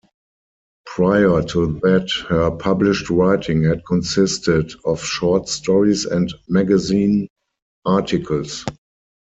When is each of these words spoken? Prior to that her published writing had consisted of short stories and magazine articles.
Prior 0.87 1.43
to 1.43 1.79
that 1.83 2.09
her 2.27 2.49
published 2.49 3.11
writing 3.11 3.63
had 3.65 3.85
consisted 3.85 4.73
of 4.83 4.99
short 5.03 5.47
stories 5.47 6.05
and 6.05 6.33
magazine 6.49 7.27
articles. 7.85 8.65